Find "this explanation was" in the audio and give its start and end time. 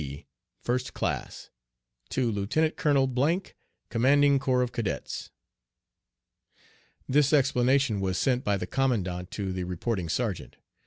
7.07-8.17